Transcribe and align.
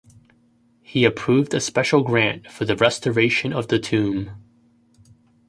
He 0.81 1.05
approved 1.05 1.53
a 1.53 1.59
special 1.61 2.01
grant 2.01 2.47
for 2.47 2.65
the 2.65 2.75
restoration 2.75 3.53
of 3.53 3.67
the 3.67 3.77
tomb. 3.77 4.31